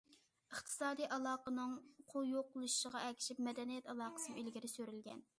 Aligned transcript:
ئىقتىسادىي 0.51 1.07
ئالاقىنىڭ 1.17 1.75
قويۇقلىشىشىغا 2.13 3.01
ئەگىشىپ 3.09 3.43
مەدەنىيەت 3.49 3.91
ئالاقىسىمۇ 3.93 4.41
ئىلگىرى 4.43 4.73
سۈرۈلگەن. 4.73 5.23